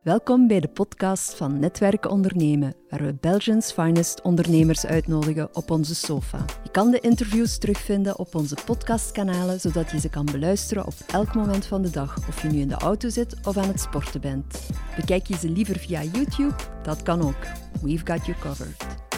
[0.00, 5.94] Welkom bij de podcast van Netwerken Ondernemen, waar we Belgians finest ondernemers uitnodigen op onze
[5.94, 6.44] sofa.
[6.62, 11.34] Je kan de interviews terugvinden op onze podcastkanalen, zodat je ze kan beluisteren op elk
[11.34, 14.20] moment van de dag, of je nu in de auto zit of aan het sporten
[14.20, 14.60] bent.
[14.96, 16.54] Bekijk je ze liever via YouTube?
[16.82, 17.46] Dat kan ook.
[17.82, 19.09] We've got you covered.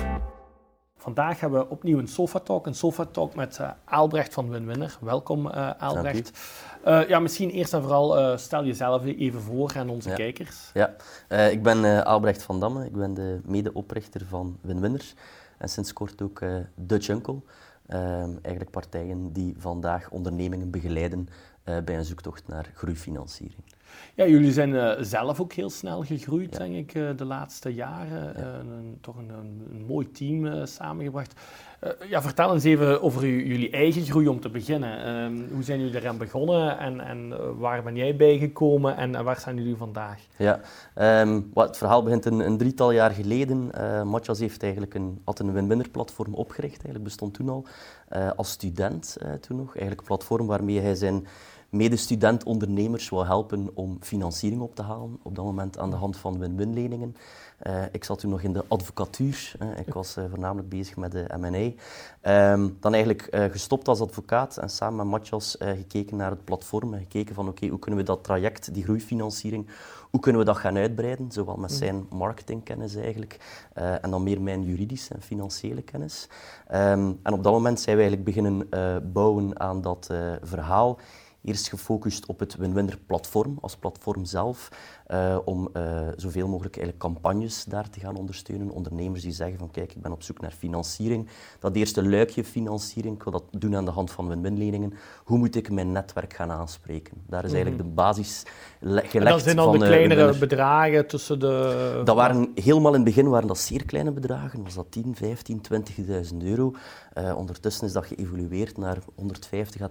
[1.03, 4.97] Vandaag hebben we opnieuw een Sofa Talk, een Sofa Talk met uh, Aalbrecht van Winwinner.
[5.01, 6.41] Welkom uh, Aalbrecht.
[6.87, 10.15] Uh, ja, misschien eerst en vooral stel jezelf even voor aan onze ja.
[10.15, 10.71] kijkers.
[10.75, 10.95] Ja,
[11.49, 15.13] ik ben Aalbrecht van Damme, ik ben de medeoprichter van Winwinner
[15.59, 16.41] en sinds kort ook
[16.75, 17.41] Dutch Uncle.
[18.43, 21.29] eigenlijk partijen die vandaag ondernemingen begeleiden
[21.65, 23.65] bij een zoektocht naar groeifinanciering.
[24.15, 26.59] Ja, jullie zijn uh, zelf ook heel snel gegroeid, ja.
[26.59, 28.33] denk ik, uh, de laatste jaren.
[28.37, 28.43] Ja.
[28.43, 29.31] Uh, een, toch een,
[29.71, 31.41] een, mooi team samengebracht.
[32.09, 35.05] ja, vertel eens even over u, jullie eigen groei om te beginnen.
[35.05, 39.57] Ehm, hoe zijn jullie eraan begonnen en, en waar ben jij bijgekomen en waar zijn
[39.57, 40.19] jullie vandaag?
[40.37, 40.61] Ja,
[41.21, 43.71] um, wat, het verhaal begint een, een, drietal jaar geleden.
[44.09, 47.67] Matjas heeft eigenlijk een, had een win-winner platform opgericht, eigenlijk bestond toen al,
[48.37, 49.69] als student toen nog.
[49.69, 51.27] Eigenlijk een platform waarmee hij zijn
[51.73, 55.19] medestudent-ondernemers wil helpen om financiering op te halen.
[55.23, 57.17] Op dat moment aan de hand van win-win leningen.
[57.67, 59.53] Uh, ik zat toen nog in de advocatuur.
[59.87, 62.53] Ik was uh, voornamelijk bezig met de M&A.
[62.53, 66.95] Um, dan eigenlijk gestopt als advocaat en samen met Matjas gekeken naar het platform.
[66.95, 69.69] En gekeken van oké, okay, hoe kunnen we dat traject, die groeifinanciering,
[70.11, 71.33] hoe kunnen we dat gaan uitbreiden?
[71.33, 73.39] Zowel met zijn marketingkennis eigenlijk
[73.75, 76.29] en dan meer mijn juridische en financiële kennis.
[76.75, 78.69] Um, en op dat moment zijn we eigenlijk beginnen
[79.13, 80.11] bouwen aan dat
[80.43, 80.99] verhaal.
[81.45, 84.69] Eerst gefocust op het Winwinner platform als platform zelf,
[85.09, 88.71] uh, om uh, zoveel mogelijk eigenlijk campagnes daar te gaan ondersteunen.
[88.71, 91.29] Ondernemers die zeggen van kijk, ik ben op zoek naar financiering.
[91.59, 94.93] Dat eerste luikje financiering, ik wil dat doen aan de hand van win-win leningen.
[95.25, 97.23] Hoe moet ik mijn netwerk gaan aanspreken?
[97.27, 98.43] Daar is eigenlijk de basis
[98.83, 102.01] dat zijn dan van, de kleinere uh, bedragen tussen de...
[102.05, 104.63] Dat waren helemaal in het begin waren dat zeer kleine bedragen.
[104.63, 105.61] Was dat 10, 15,
[106.33, 106.73] 20.000 euro.
[107.19, 109.91] Uh, ondertussen is dat geëvolueerd naar 150 à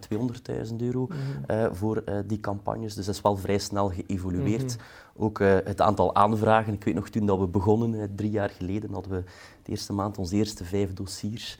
[0.70, 1.58] 200.000 euro mm -hmm.
[1.58, 2.96] uh, voor uh, die campagnes.
[2.96, 4.62] Dus dat is wel vrij snel geëvolueerd.
[4.62, 5.26] Mm -hmm.
[5.26, 6.74] Ook het aantal aanvragen.
[6.74, 9.24] Ik weet nog toen dat we begonnen, drie jaar geleden, hadden we
[9.64, 11.58] de eerste maand onze eerste vijf dossiers.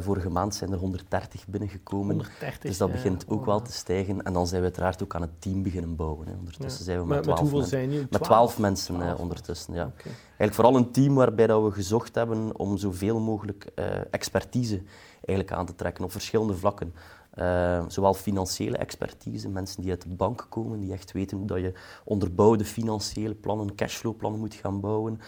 [0.00, 2.16] Vorige maand zijn er 130 binnengekomen.
[2.16, 4.22] 130, dus dat begint ook wel te stijgen.
[4.22, 6.26] En dan zijn we uiteraard ook aan het team beginnen bouwen.
[6.26, 6.34] Hè.
[6.34, 6.84] Ondertussen ja.
[6.84, 8.06] zijn we met, met 12 hoeveel zijn jullie?
[8.10, 9.18] Met 12 mensen 12.
[9.18, 9.84] ondertussen, ja.
[9.84, 10.12] Okay.
[10.26, 13.64] Eigenlijk vooral een team waarbij dat we gezocht hebben om zoveel mogelijk
[14.10, 14.82] expertise
[15.24, 16.94] eigenlijk aan te trekken op verschillende vlakken.
[17.40, 21.58] Uh, zowel financiële expertise, mensen die uit de bank komen, die echt weten hoe dat
[21.58, 21.72] je
[22.04, 25.20] onderbouwde financiële plannen, cashflowplannen moet gaan bouwen.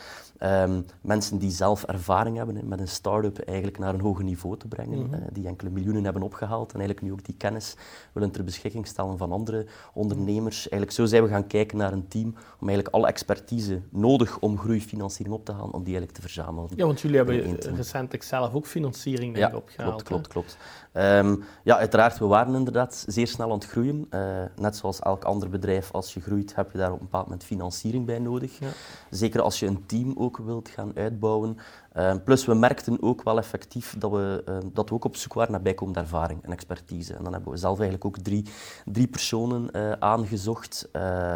[0.43, 4.57] Um, mensen die zelf ervaring hebben he, met een start-up eigenlijk naar een hoger niveau
[4.57, 5.15] te brengen, mm -hmm.
[5.15, 7.77] uh, die enkele miljoenen hebben opgehaald en eigenlijk nu ook die kennis
[8.13, 10.59] willen ter beschikking stellen van andere ondernemers.
[10.59, 12.29] Eigenlijk zo zijn we gaan kijken naar een team
[12.61, 16.71] om eigenlijk alle expertise nodig om groeifinanciering op te halen, om die eigenlijk te verzamelen.
[16.77, 20.03] Ja, want jullie hebben recentelijk zelf ook financiering ja, opgehaald.
[20.03, 20.57] Klopt, klopt, klopt.
[20.93, 24.07] Um, ja, uiteraard, we waren inderdaad zeer snel aan het groeien.
[24.11, 27.25] Uh, net zoals elk ander bedrijf, als je groeit, heb je daar op een bepaald
[27.25, 28.59] moment financiering bij nodig.
[28.59, 28.69] Ja.
[29.11, 31.57] Zeker als je een team ook wilt gaan uitbouwen.
[31.97, 35.33] Uh, plus, we merkten ook wel effectief dat we, uh, dat we ook op zoek
[35.33, 37.15] waren naar bijkomende ervaring en expertise.
[37.15, 38.47] En dan hebben we zelf eigenlijk ook drie,
[38.85, 40.89] drie personen aangezocht.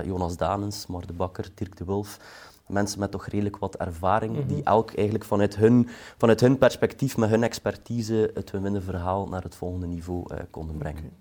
[0.04, 2.18] Jonas Danens, Mar de Bakker, Dirk de Wulf
[2.66, 4.48] mensen met toch redelijk wat ervaring, mm -hmm.
[4.48, 9.54] die elk eigenlijk vanuit hun, vanuit hun perspectief, met hun expertise, het win-verhaal naar het
[9.54, 11.04] volgende niveau uh, konden brengen.
[11.04, 11.12] Okay.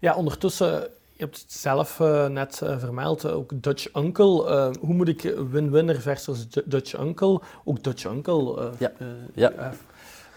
[0.00, 0.80] Ja, ondertussen,
[1.12, 4.72] je hebt het zelf uh, net uh, vermeld, ook Dutch Uncle.
[4.80, 7.40] hoe moet ik win-winner versus Dutch Uncle?
[7.64, 8.72] Ook Dutch Uncle.
[8.78, 8.92] ja.
[9.34, 9.72] ja.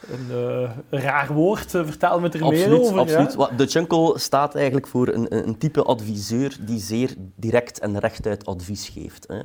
[0.10, 3.00] Een, uh, een, raar woord, uh, vertel me er absoluut, meer over.
[3.00, 3.36] Absoluut.
[3.38, 3.50] Ja?
[3.58, 8.90] De Jungle staat eigenlijk voor een, een, type adviseur die zeer direct en rechtuit advies
[8.90, 9.28] geeft.
[9.28, 9.40] Hè.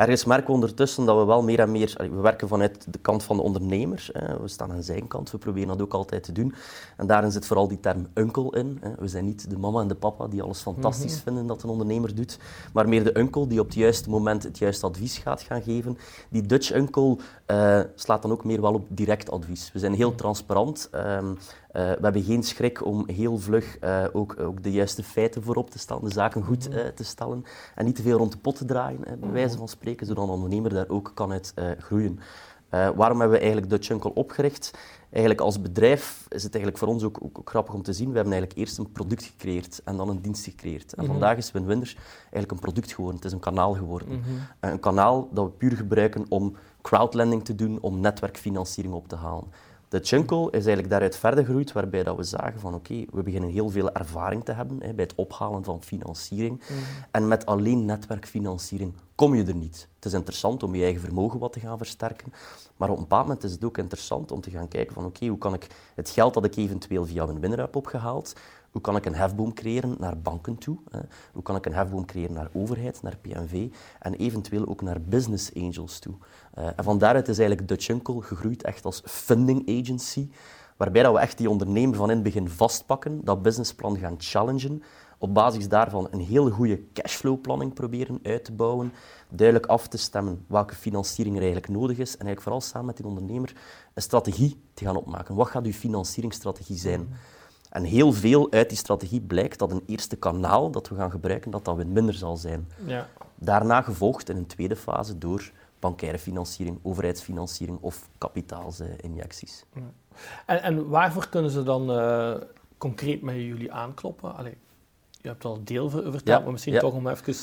[0.00, 1.94] Ergens merken we ondertussen dat we wel meer en meer...
[1.98, 4.08] We werken vanuit de kant van de ondernemer.
[4.12, 4.40] Hè.
[4.40, 5.30] We staan aan zijn kant.
[5.30, 6.54] We proberen dat ook altijd te doen.
[6.96, 8.78] En daarin zit vooral die term uncle in.
[8.80, 8.90] Hè.
[8.98, 11.22] We zijn niet de mama en de papa die alles fantastisch mm -hmm.
[11.22, 12.38] vinden dat een ondernemer doet.
[12.72, 15.98] Maar meer de uncle die op het juiste moment het juiste advies gaat gaan geven.
[16.28, 17.16] Die Dutch uncle
[17.46, 19.72] uh, slaat dan ook meer wel op direct advies.
[19.72, 20.90] We zijn heel transparant.
[20.94, 21.38] Um,
[21.72, 25.70] Uh, we hebben geen schrik om heel vlug uh, ook, ook, de juiste feiten voorop
[25.70, 27.44] te stellen, de zaken goed uh, te stellen
[27.74, 30.30] en niet te veel rond de pot te draaien, bij wijze van spreken, zodat een
[30.30, 32.20] ondernemer daar ook kan uit groeien.
[32.70, 34.70] waarom hebben we eigenlijk Dutch Uncle opgericht?
[35.10, 38.08] Eigenlijk als bedrijf is het eigenlijk voor ons ook, ook, ook, grappig om te zien.
[38.08, 40.94] We hebben eigenlijk eerst een product gecreëerd en dan een dienst gecreëerd.
[40.94, 41.18] En mm -hmm.
[41.18, 43.16] vandaag is Winwinders eigenlijk een product geworden.
[43.16, 44.08] Het is een kanaal geworden.
[44.08, 44.70] Mm -hmm.
[44.70, 49.44] Een kanaal dat we puur gebruiken om crowdlending te doen, om netwerkfinanciering op te halen.
[49.90, 53.50] De Chunkel is eigenlijk daaruit verder gegroeid, waarbij dat we zagen van oké, we beginnen
[53.50, 56.60] heel veel ervaring te hebben hè, bij het ophalen van financiering.
[56.60, 56.78] Mhm.
[57.10, 59.88] En met alleen netwerkfinanciering kom je er niet.
[59.94, 62.32] Het is interessant om je eigen vermogen wat te gaan versterken,
[62.76, 65.26] maar op een bepaald moment is het ook interessant om te gaan kijken van oké,
[65.26, 68.34] hoe kan ik het geld dat ik eventueel via een winner heb opgehaald,
[68.70, 70.78] hoe kan ik een hefboom creëren naar banken toe?
[70.90, 71.00] Hè?
[71.32, 73.68] Hoe kan ik een hefboom creëren naar overheid, naar PNV
[73.98, 76.14] en eventueel ook naar business angels toe?
[76.58, 80.28] Uh, en van daaruit is eigenlijk Dutch Uncle gegroeid echt als funding agency,
[80.76, 84.82] waarbij dat we echt die ondernemer van in het begin vastpakken, dat businessplan gaan challengen,
[85.18, 88.92] op basis daarvan een hele goede cashflow-planning proberen uit te bouwen,
[89.28, 92.96] duidelijk af te stemmen welke financiering er eigenlijk nodig is en eigenlijk vooral samen met
[92.96, 93.52] die ondernemer
[93.94, 95.34] een strategie te gaan opmaken.
[95.34, 97.08] Wat gaat uw financieringsstrategie zijn?
[97.70, 101.50] En heel veel uit die strategie blijkt dat een eerste kanaal dat we gaan gebruiken,
[101.50, 102.68] dat dat minder zal zijn.
[102.86, 103.08] Ja.
[103.34, 109.64] Daarna gevolgd in een tweede fase door bankaire financiering, overheidsfinanciering of kapitaalsinjecties.
[109.74, 109.82] Ja.
[110.46, 112.34] En, en, waarvoor kunnen ze dan uh,
[112.78, 114.36] concreet met jullie aankloppen?
[114.36, 114.56] Allee,
[115.22, 117.34] je hebt al deel verteld, maar misschien toch om even...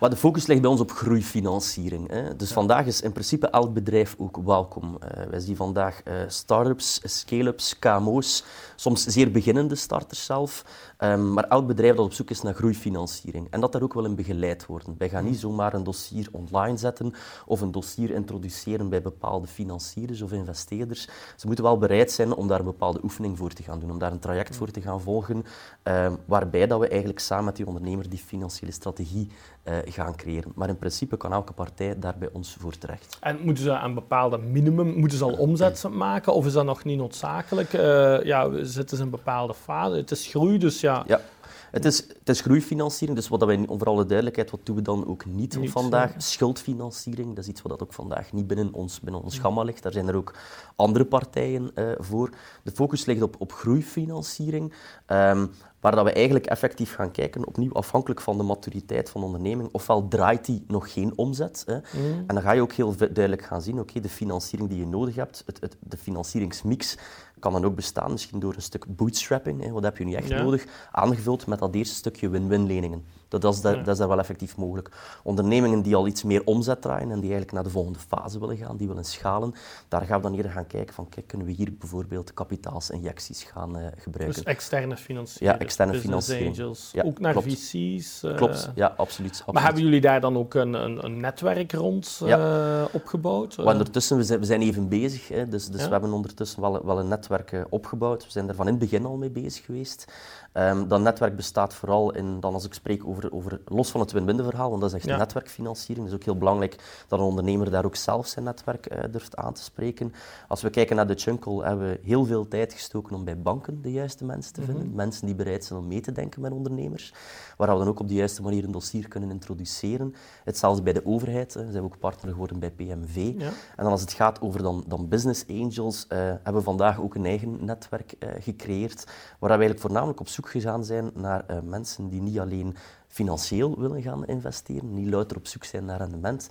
[0.00, 0.10] Uh...
[0.10, 2.08] de focus ligt bij ons op groeifinanciering.
[2.08, 2.36] Hè.
[2.36, 4.98] Dus vandaag is in principe elk bedrijf ook welkom.
[5.04, 8.44] Uh, wij zien vandaag uh, start-ups, scale-ups, KMO's,
[8.76, 10.64] soms zeer beginnende starters zelf,
[10.98, 13.46] um, maar elk bedrijf dat op zoek is naar groeifinanciering.
[13.50, 14.94] En dat daar ook wel in begeleid worden.
[14.98, 17.14] Wij gaan niet zomaar een dossier online zetten
[17.46, 21.08] of een dossier introduceren bij bepaalde financiers of investeerders.
[21.36, 23.98] Ze moeten wel bereid zijn om daar een bepaalde oefening voor te gaan doen, om
[23.98, 25.44] daar een traject voor te gaan volgen,
[25.82, 29.28] um, waarbij dat we eigenlijk samen met die ondernemer die financiële strategie
[29.64, 30.52] uh, gaan creëren.
[30.54, 33.16] Maar in principe kan elke partij daar bij ons voor terecht.
[33.20, 36.84] En moeten ze een bepaalde minimum, moeten ze al omzet maken of is dat nog
[36.84, 37.72] niet noodzakelijk?
[37.72, 39.96] Uh, ja, zitten ze in een bepaalde fase?
[39.96, 41.04] Het is groei, dus ja.
[41.06, 41.20] ja.
[41.70, 45.06] Het is, het is groeifinanciering, dus wat wij, voor alle duidelijkheid, wat doen we dan
[45.06, 46.14] ook niet, niet vandaag?
[46.16, 49.82] Schuldfinanciering, dat is iets wat ook vandaag niet binnen ons, binnen ons gamma ligt.
[49.82, 50.34] Daar zijn er ook
[50.76, 52.30] andere partijen uh, voor.
[52.62, 54.72] De focus ligt op, op groeifinanciering.
[55.06, 55.50] Um,
[55.80, 59.68] waar dat we eigenlijk effectief gaan kijken, opnieuw afhankelijk van de maturiteit van de onderneming,
[59.72, 61.62] ofwel draait die nog geen omzet.
[61.66, 62.24] Hè, mm.
[62.26, 65.14] En dan ga je ook heel duidelijk gaan zien, oké, de financiering die je nodig
[65.14, 66.96] hebt, het, het, de financieringsmix
[67.40, 70.28] kan dan ook bestaan, misschien door een stuk bootstrapping, hè, wat heb je nu echt
[70.28, 73.04] nodig, aangevuld met dat eerste stukje win-win leningen.
[73.30, 74.90] Dat, is daar, dat is daar wel effectief mogelijk.
[75.22, 78.56] Ondernemingen die al iets meer omzet draaien en die eigenlijk naar de volgende fase willen
[78.56, 79.54] gaan, die willen schalen,
[79.88, 83.78] daar gaan we dan eerder gaan kijken van, kijk, kunnen we hier bijvoorbeeld kapitaalsinjecties gaan
[83.78, 84.42] uh, gebruiken.
[84.42, 85.52] Dus externe financiering.
[85.52, 86.58] Ja, externe financiering.
[86.58, 87.46] Angels, ja, ook naar klopt.
[87.46, 88.22] VC's.
[88.22, 91.72] Uh, klopt, ja, absoluut, absoluut, Maar hebben jullie daar dan ook een, een, een netwerk
[91.72, 93.56] rond uh, opgebouwd?
[93.58, 96.98] ondertussen, we zijn, we zijn even bezig, hè, dus, dus we hebben ondertussen wel, wel
[96.98, 98.24] een netwerk opgebouwd.
[98.24, 100.12] We zijn er van in het begin al mee bezig geweest.
[100.52, 104.12] Um, dat netwerk bestaat vooral in, dan als ik spreek over, over los van het
[104.12, 105.16] win-win verhaal, want dat is echt ja.
[105.16, 106.04] netwerkfinanciering.
[106.04, 109.36] Het is ook heel belangrijk dat een ondernemer daar ook zelf zijn netwerk uh, durft
[109.36, 110.12] aan te spreken.
[110.48, 113.82] Als we kijken naar de Chunkel, hebben we heel veel tijd gestoken om bij banken
[113.82, 114.82] de juiste mensen te vinden.
[114.82, 114.96] Mm -hmm.
[114.96, 117.14] Mensen die bereid zijn om mee te denken met ondernemers,
[117.56, 120.14] waar we dan ook op de juiste manier een dossier kunnen introduceren.
[120.44, 123.32] Hetzelfde bij de overheid, uh, zijn we ook partner geworden bij PMV.
[123.36, 123.46] Ja.
[123.76, 127.14] En dan als het gaat over dan, dan business angels, uh, hebben we vandaag ook
[127.14, 132.08] een eigen netwerk gecreëerd, waar we eigenlijk voornamelijk op zoek gegaan zijn naar uh, mensen
[132.08, 132.76] die niet alleen
[133.06, 136.50] financieel willen gaan investeren, niet louter op zoek zijn naar rendement,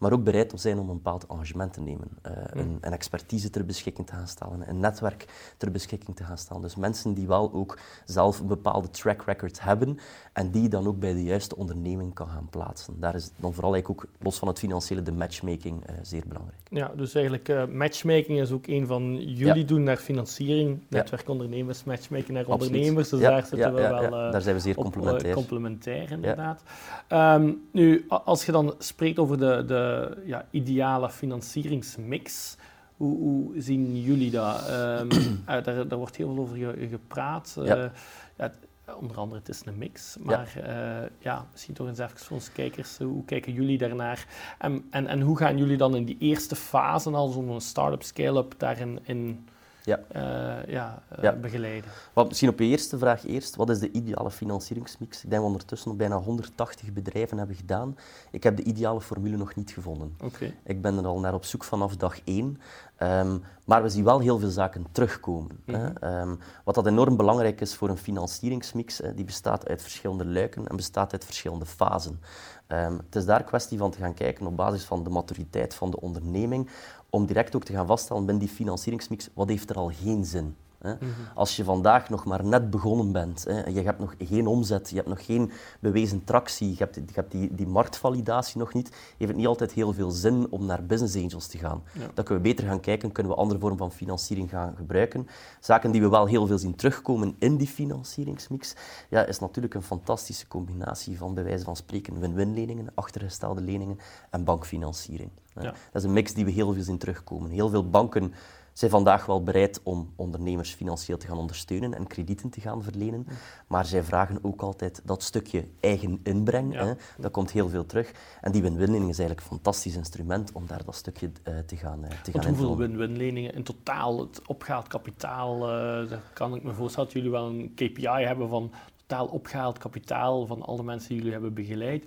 [0.00, 2.08] maar ook bereid zijn om een bepaald engagement te nemen.
[2.26, 6.38] Uh, een, een, expertise ter beschikking te gaan stellen, een netwerk ter beschikking te gaan
[6.38, 6.62] stellen.
[6.62, 9.98] Dus mensen die wel ook zelf een bepaalde track record hebben
[10.32, 13.00] en die dan ook bij de juiste onderneming kan gaan plaatsen.
[13.00, 16.60] Daar is dan vooral eigenlijk ook, los van het financiële, de matchmaking uh, zeer belangrijk.
[16.70, 19.66] Ja, dus eigenlijk uh, matchmaking is ook een van jullie ja.
[19.66, 22.66] doen naar financiering, netwerkondernemers, matchmaking naar Absoluut.
[22.66, 23.08] ondernemers.
[23.08, 25.34] Dus daar zitten we wel daar zijn we zeer complementair.
[25.34, 26.62] complementair, inderdaad.
[27.08, 29.89] Um, nu, als je dan spreekt over de, de
[30.24, 32.56] ja, ideale financieringsmix.
[32.96, 34.70] Hoe, hoe, zien jullie dat?
[34.70, 35.08] Um,
[35.46, 37.56] daar, daar, wordt heel veel over gepraat.
[37.62, 37.76] Ja.
[37.76, 37.90] Uh,
[38.36, 38.52] ja,
[38.94, 40.16] onder andere, het is een mix.
[40.20, 41.02] Maar ja.
[41.02, 42.98] Uh, ja, misschien toch eens even voor onze kijkers.
[42.98, 44.26] Hoe kijken jullie daarnaar?
[44.58, 48.54] En, en, en hoe gaan jullie dan in die eerste fase, al zo'n start-up, scale-up,
[48.56, 49.48] daarin in,
[49.84, 50.00] ja.
[50.16, 51.32] Uh, ja, uh, ja.
[51.32, 51.90] begeleiden.
[52.12, 53.56] Wat, misschien op je eerste vraag eerst.
[53.56, 55.16] Wat is de ideale financieringsmix?
[55.16, 57.96] Ik denk dat we ondertussen nog bijna 180 bedrijven hebben gedaan.
[58.30, 60.16] Ik heb de ideale formule nog niet gevonden.
[60.24, 60.54] Okay.
[60.64, 62.58] Ik ben er al naar op zoek vanaf dag één.
[63.02, 65.58] Um, maar we zien wel heel veel zaken terugkomen.
[65.64, 65.94] Mm -hmm.
[66.04, 70.66] um, wat dat enorm belangrijk is voor een financieringsmix, hè, die bestaat uit verschillende luiken
[70.66, 72.20] en bestaat uit verschillende fasen.
[72.68, 75.90] Um, het is daar kwestie van te gaan kijken op basis van de maturiteit van
[75.90, 76.68] de onderneming,
[77.10, 80.56] om direct ook te gaan vaststellen binnen die financieringsmix, wat heeft er al geen zin?
[80.80, 80.94] Hè.
[80.94, 81.06] Mhm.
[81.34, 84.96] Als je vandaag nog maar net begonnen bent, hè, je hebt nog geen omzet, je
[84.96, 89.30] hebt nog geen bewezen tractie, je hebt, je hebt die, die marktvalidatie nog niet, heeft
[89.30, 91.82] het niet altijd heel veel zin om naar business angels te gaan.
[92.14, 95.26] Dan kunnen we beter gaan kijken, kunnen we andere vormen van financiering gaan gebruiken.
[95.60, 98.74] Zaken die we wel heel veel zien terugkomen in die financieringsmix,
[99.08, 103.98] ja, is natuurlijk een fantastische combinatie van bij wijze van spreken win-win leningen, achtergestelde leningen
[104.30, 105.30] en bankfinanciering.
[105.54, 105.62] Ja.
[105.62, 107.50] Dat is een mix die we heel veel zien terugkomen.
[107.50, 108.32] Heel veel banken
[108.80, 113.26] zijn vandaag wel bereid om ondernemers financieel te gaan ondersteunen en kredieten te gaan verlenen.
[113.66, 116.74] Maar zij vragen ook altijd dat stukje eigen inbreng.
[116.74, 116.92] Hè.
[117.18, 118.12] Dat komt heel veel terug.
[118.40, 122.04] En die win-win-lening is eigenlijk een fantastisch instrument om daar dat stukje uh, te gaan,
[122.04, 125.70] uh, te gaan hoeveel win-win-leningen in totaal, het opgehaald kapitaal,
[126.02, 128.72] uh, kan ik me voorstellen dat jullie wel een KPI hebben van
[129.10, 132.04] totaal opgehaald kapitaal van alle mensen die jullie hebben begeleid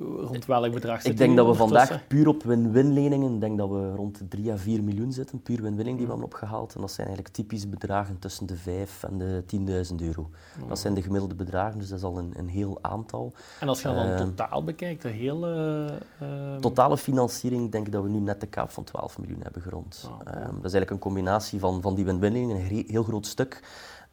[0.00, 3.94] rond welk bedrag Ik denk dat we vandaag puur op win-win leningen, denk dat we
[3.94, 6.74] rond de 3 à 4 miljoen zitten, puur win-winning die we hebben opgehaald.
[6.74, 9.44] En dat zijn eigenlijk typische bedragen tussen de 5 en de
[9.90, 10.30] 10.000 euro.
[10.68, 13.32] Dat zijn de gemiddelde bedragen, dus dat is al een, een heel aantal.
[13.60, 15.88] En als je dan uh, totaal bekijkt, de hele...
[16.22, 19.62] Uh, Totale financiering, denk ik dat we nu net de kaap van 12 miljoen hebben
[19.62, 20.10] gerond.
[20.10, 23.62] Oh, dat is eigenlijk een combinatie van, van die win-win leningen, een heel groot stuk.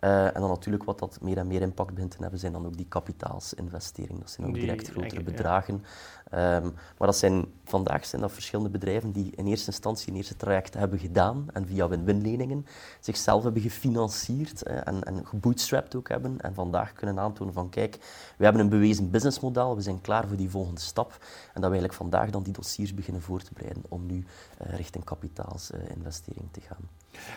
[0.02, 2.66] Uh, en dan natuurlijk wat dat meer en meer impact begint te hebben, zijn dan
[2.66, 4.20] ook die kapitaalsinvesteringen.
[4.20, 5.84] Dat zijn ook direct grotere bedragen.
[6.34, 10.36] Um, maar dat zijn, vandaag zijn dat verschillende bedrijven die in eerste instantie een eerste
[10.36, 12.66] traject hebben gedaan en via win-win-leningen
[13.00, 16.42] zichzelf hebben gefinancierd eh, en, en gebootstrapped ook hebben.
[16.42, 17.98] En vandaag kunnen aantonen van kijk,
[18.38, 21.12] we hebben een bewezen businessmodel, we zijn klaar voor die volgende stap.
[21.12, 24.26] En dat we eigenlijk vandaag dan die dossiers beginnen voor te bereiden om nu
[24.62, 26.90] uh, richting kapitaalsinvestering te gaan.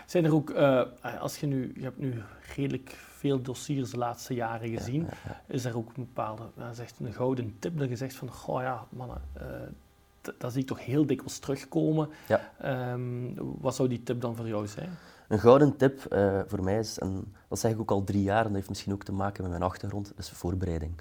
[0.07, 0.83] Zijn er ook, uh,
[1.21, 2.23] als je nu, je hebt nu
[2.55, 5.09] redelijk veel dossiers de laatste jaren gezien,
[5.47, 8.87] is er ook een bepaalde, zegt een gouden tip dat je zegt van, goh ja,
[8.89, 9.43] mannen, uh,
[10.39, 12.09] dat zie ik toch heel dikwijls terugkomen.
[12.65, 14.91] Um, wat zou die tip dan voor jou zijn?
[15.29, 18.41] Een gouden tip uh, voor mij is, en dat zeg ik ook al drie jaar,
[18.41, 20.93] en dat heeft misschien ook te maken met mijn achtergrond, is voorbereiding.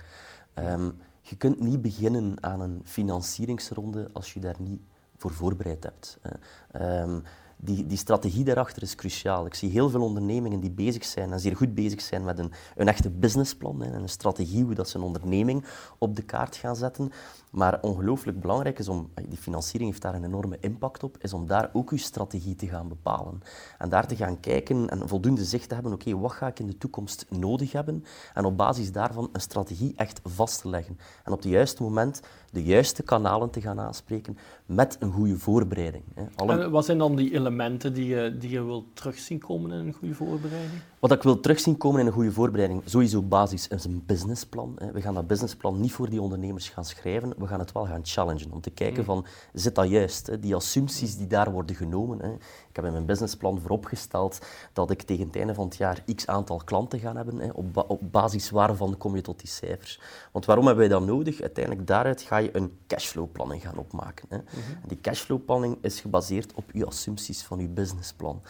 [0.55, 4.81] Um, je kunt niet beginnen aan een financieringsronde als je daar niet
[5.17, 6.19] voor voorbereid hebt.
[6.81, 7.23] Um,
[7.63, 9.45] die, die strategie daarachter is cruciaal.
[9.45, 12.51] Ik zie heel veel ondernemingen die bezig zijn en zeer goed bezig zijn met een,
[12.75, 15.65] een echte businessplan en een strategie hoe dat ze een onderneming
[15.97, 17.11] op de kaart gaan zetten.
[17.51, 21.47] Maar ongelooflijk belangrijk is om, die financiering heeft daar een enorme impact op, is om
[21.47, 23.41] daar ook uw strategie te gaan bepalen.
[23.77, 26.67] En daar te gaan kijken en voldoende zicht te hebben, oké, wat ga ik in
[26.67, 28.03] de toekomst nodig hebben?
[28.33, 30.97] En op basis daarvan een strategie echt vast te leggen.
[31.23, 36.03] En op het juiste moment de juiste kanalen te gaan aanspreken met een goede voorbereiding.
[36.35, 36.69] Alle...
[36.69, 37.50] wat zijn dan die elementen
[37.93, 40.81] die je, die je wilt terugzien komen in een goede voorbereiding?
[41.01, 44.79] Wat ik wil terugzien komen in een goede voorbereiding, sowieso basis is een businessplan.
[44.93, 47.99] We gaan dat businessplan niet voor die ondernemers gaan schrijven, we gaan het wel gaan
[48.03, 48.51] challengen.
[48.51, 49.05] Om te kijken mm.
[49.05, 50.41] van, zit dat juist?
[50.41, 52.21] Die assumpties die daar worden genomen.
[52.69, 54.39] Ik heb in mijn businessplan vooropgesteld
[54.73, 57.55] dat ik tegen het einde van het jaar x aantal klanten ga hebben.
[57.87, 59.99] Op, basis waarvan kom je tot die cijfers?
[60.31, 61.41] Want waarom hebben wij dat nodig?
[61.41, 64.27] Uiteindelijk daaruit ga je een cashflow-planning gaan opmaken.
[64.29, 64.41] Mhm.
[64.87, 68.41] Die cashflow-planning is gebaseerd op je assumpties van je businessplan.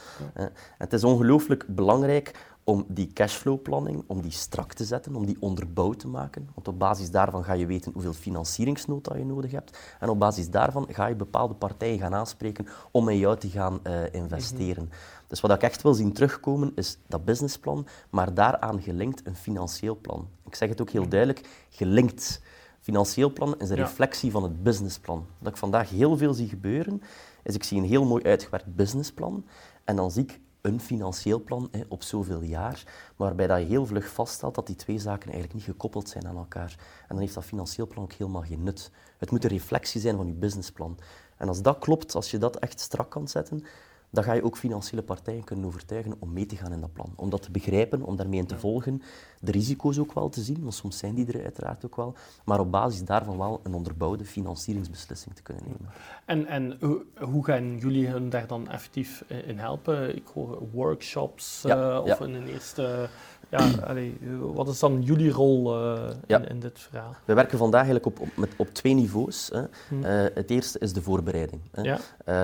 [0.77, 5.99] Het is ongelooflijk belangrijk om die cashflow-planning, om die strak te zetten, om die onderbouwd
[5.99, 6.49] te maken.
[6.53, 9.77] Want op basis daarvan ga je weten hoeveel financieringsnota je nodig hebt.
[9.99, 13.79] En op basis daarvan ga je bepaalde partijen gaan aanspreken om in jou te gaan
[13.83, 14.83] uh, investeren.
[14.83, 14.93] Mhm.
[15.27, 19.97] Dus wat ik echt wil zien terugkomen, is dat businessplan, maar daaraan gelinkt een financieel
[20.01, 20.27] plan.
[20.45, 22.41] Ik zeg het ook heel duidelijk, gelinkt.
[22.79, 25.25] Financieel plan is een reflectie van het businessplan.
[25.37, 27.01] Wat ik vandaag heel veel zie gebeuren,
[27.43, 29.45] is ik zie een heel mooi uitgewerkt businessplan
[29.83, 32.83] en dan zie ik een financieel plan hè, op zoveel jaar,
[33.15, 36.37] waarbij dat je heel vlug vaststelt dat die twee zaken eigenlijk niet gekoppeld zijn aan
[36.37, 36.75] elkaar.
[36.79, 38.91] En dan heeft dat financieel plan ook helemaal geen nut.
[39.17, 40.97] Het moet een reflectie zijn van je businessplan.
[41.37, 43.63] En als dat klopt, als je dat echt strak kan zetten,
[44.11, 47.13] dan ga je ook financiële partijen kunnen overtuigen om mee te gaan in dat plan.
[47.15, 49.01] Om dat te begrijpen, om daarmee in te volgen,
[49.39, 52.15] de risico's ook wel te zien, want soms zijn die er uiteraard ook wel,
[52.45, 55.93] maar op basis daarvan wel een onderbouwde financieringsbeslissing te kunnen nemen.
[56.25, 56.77] En, en
[57.19, 60.15] hoe, gaan jullie hun daar dan effectief in helpen?
[60.15, 62.19] Ik hoor workshops uh, of ja.
[62.19, 63.09] een eerste
[63.51, 64.17] ja, allee,
[64.53, 67.15] wat is dan jullie rol uh, in, in, dit verhaal?
[67.25, 69.49] We werken vandaag eigenlijk op, op, met, op twee niveaus.
[69.53, 69.63] Hè.
[69.87, 70.03] Hmm.
[70.03, 71.61] Uh, het eerste is de voorbereiding.
[71.71, 71.81] Hè.
[71.81, 71.99] Ja.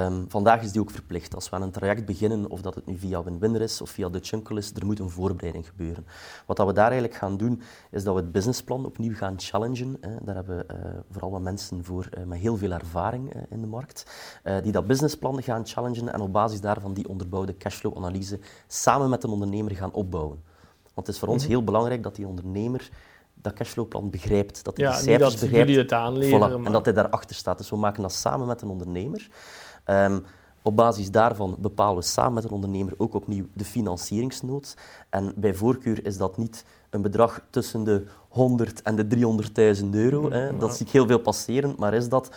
[0.05, 1.35] Um, vandaag is die ook verplicht.
[1.35, 4.09] Als we aan een traject beginnen, of dat het nu via Win-Winner is of via
[4.09, 6.05] de Chunkel is, er moet een voorbereiding gebeuren.
[6.45, 7.61] Wat dat we daar eigenlijk gaan doen,
[7.91, 9.97] is dat we het businessplan opnieuw gaan challengen.
[10.01, 10.15] Hè.
[10.21, 10.79] Daar hebben we uh,
[11.11, 14.05] vooral wat mensen voor met heel veel ervaring in de markt,
[14.63, 19.29] die dat businessplan gaan challengen en op basis daarvan die onderbouwde cashflow-analyse samen met een
[19.29, 20.46] ondernemer gaan opbouwen.
[20.97, 21.51] Want het is voor ons mhm.
[21.51, 22.89] heel belangrijk dat die ondernemer
[23.41, 25.75] dat cashflowplan begrijpt, dat hij ja, de cijfers begrijpt.
[25.75, 27.57] het aanleren, En dat hij daarachter staat.
[27.57, 29.29] Dus we maken dat samen met een ondernemer.
[29.85, 30.25] Um,
[30.61, 34.77] Op basis daarvan bepalen we samen met een ondernemer ook opnieuw de financieringsnood.
[35.09, 39.07] En bij voorkeur is dat niet een bedrag tussen de 100 en de
[39.81, 40.31] 300.000 euro.
[40.31, 40.57] Hè.
[40.57, 42.35] Dat zie ik heel veel passeren, maar is dat 173.500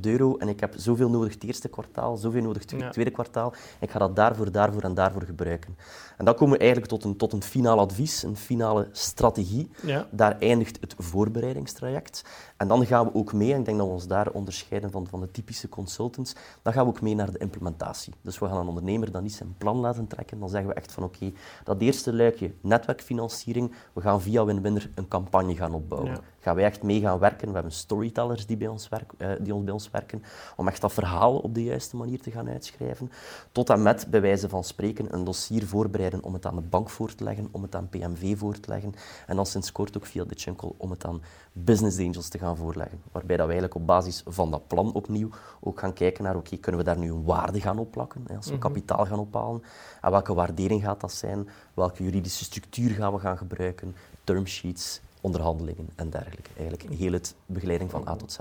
[0.00, 3.90] euro en ik heb zoveel nodig het eerste kwartaal, zoveel nodig het tweede kwartaal, ik
[3.90, 5.76] ga dat daarvoor, daarvoor en daarvoor gebruiken.
[6.16, 9.70] En dan komen we eigenlijk tot een, tot een finaal advies, een finale strategie.
[9.82, 10.06] Ja.
[10.10, 12.24] Daar eindigt het voorbereidingstraject.
[12.56, 15.06] En dan gaan we ook mee, en ik denk dat we ons daar onderscheiden van,
[15.06, 18.12] van de typische consultants, dan gaan we ook mee naar de implementatie.
[18.22, 20.92] Dus we gaan een ondernemer dan niet zijn plan laten trekken, dan zeggen we echt
[20.92, 21.32] van oké,
[21.64, 26.18] dat eerste luikje netwerkfinanciering, we gaan via Winwinner een campagne gaan opbouwen.
[26.38, 27.48] Gaan wij echt mee gaan werken.
[27.48, 30.22] We hebben storytellers die bij, ons werk, uh, die ons bij ons werken,
[30.56, 33.10] om echt dat verhaal op de juiste manier te gaan uitschrijven.
[33.52, 36.90] Tot en met, bij wijze van spreken, een dossier voorbereiden om het aan de bank
[36.90, 38.94] voor te leggen, om het aan PMV voor te leggen.
[39.26, 42.56] En dan sinds kort ook via de Chunkel om het aan business angels te gaan
[42.56, 43.02] voorleggen.
[43.12, 45.28] Waarbij dat we eigenlijk op basis van dat plan opnieuw
[45.60, 48.46] ook gaan kijken naar, oké, kunnen we daar nu een waarde gaan opplakken, hè, als
[48.46, 48.60] we mhm.
[48.60, 49.62] kapitaal gaan ophalen.
[50.00, 51.48] En welke waardering gaat dat zijn?
[51.76, 53.96] Welke juridische structuur gaan we gaan gebruiken?
[54.24, 56.50] Termsheets, onderhandelingen en dergelijke.
[56.58, 58.38] Eigenlijk heel het begeleiding van A tot Z.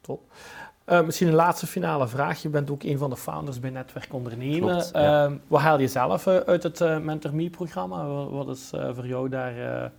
[0.00, 0.20] Top.
[0.86, 2.42] Uh, misschien een laatste finale vraag.
[2.42, 4.84] Je bent ook een van de founders bij Netwerk Ondernemen.
[4.94, 8.06] Uh, wat haal je zelf eh, uit het uh, Mentor Me-programma?
[8.06, 9.92] Wat is voor jou daar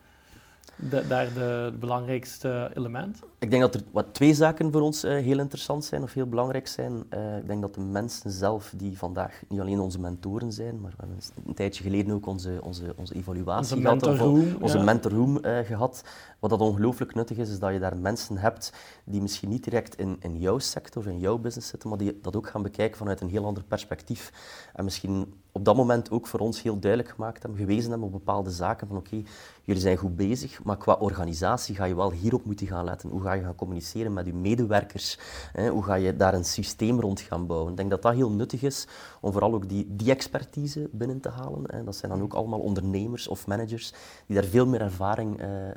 [0.75, 3.19] de, daar de, belangrijkste element?
[3.39, 6.27] Ik denk dat er wat twee zaken voor ons uh, heel interessant zijn of heel
[6.27, 7.03] belangrijk zijn.
[7.13, 10.91] Uh, ik denk dat de mensen zelf, die vandaag niet alleen onze mentoren zijn, maar
[10.91, 14.83] we hebben een tijdje geleden ook onze, onze, onze evaluatie onze gehad, mentorroom, onze ja.
[14.83, 16.03] mentorroom uh, gehad.
[16.39, 18.73] Wat dat ongelooflijk nuttig is, is dat je daar mensen hebt
[19.05, 22.35] die misschien niet direct in, in jouw sector, in jouw business zitten, maar die dat
[22.35, 24.31] ook gaan bekijken vanuit een heel ander perspectief.
[24.73, 28.13] En misschien op dat moment ook voor ons heel duidelijk gemaakt hebben, gewezen hebben op
[28.13, 29.23] bepaalde zaken van oké,
[29.63, 33.09] jullie zijn goed bezig, maar qua organisatie ga je wel hierop moeten gaan letten.
[33.09, 35.19] Hoe ga je gaan communiceren met je medewerkers?
[35.51, 35.69] Hè?
[35.69, 37.71] Hoe ga je daar een systeem rond gaan bouwen?
[37.71, 38.87] Ik denk dat dat heel nuttig is
[39.21, 41.63] om vooral ook die, die expertise binnen te halen.
[41.67, 41.83] Hè?
[41.83, 43.93] Dat zijn dan ook allemaal ondernemers of managers
[44.25, 45.71] die daar veel meer ervaring uh, uh,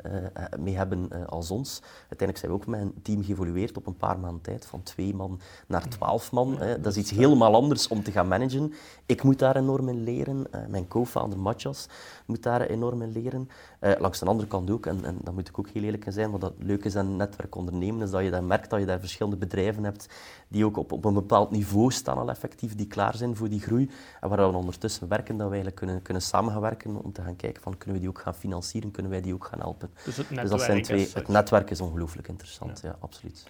[0.59, 1.83] mee hebben uh, als ons.
[1.99, 5.15] Uiteindelijk zijn we ook met een team geëvolueerd op een paar maanden tijd, van twee
[5.15, 6.59] man naar twaalf man.
[6.59, 6.81] Hè?
[6.81, 8.73] Dat is iets helemaal anders om te gaan managen.
[9.07, 10.47] Ik moet daar enorm in leren.
[10.69, 11.89] mijn co-founder Matjas
[12.27, 13.49] moet daar enorm in leren.
[13.81, 16.13] Uh, langs de andere kant ook, en, en daar moet ik ook heel eerlijk in
[16.13, 18.87] zijn, wat dat leuk is aan netwerk ondernemen, is dat je dan merkt dat je
[18.87, 20.09] daar verschillende bedrijven hebt
[20.49, 23.61] die ook op, op een bepaald niveau staan al effectief, die klaar zijn voor die
[23.61, 23.91] groei.
[24.21, 27.23] En waar we ondertussen werken, dat we eigenlijk kunnen, kunnen samen gaan werken om te
[27.23, 29.91] gaan kijken van kunnen we die ook gaan financieren, kunnen wij die ook gaan helpen.
[30.05, 32.97] Dus, het dus dat zijn twee, het netwerk is ongelooflijk interessant, ja.
[33.01, 33.47] absoluut.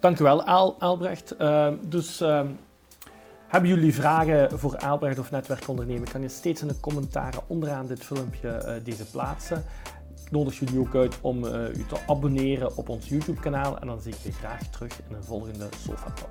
[0.00, 1.34] Dank u wel, Al, Albrecht.
[1.40, 2.20] Uh, dus...
[2.20, 2.40] Uh,
[3.48, 6.10] hebben jullie vragen voor Albrecht of Netwerkondernemen?
[6.10, 9.64] Kan je steeds in de commentaren onderaan dit filmpje uh, deze plaatsen.
[10.24, 13.86] Ik nodig jullie ook uit om uh, u te abonneren op ons YouTube kanaal en
[13.86, 16.30] dan zie ik je graag terug in een volgende Sofa Talk.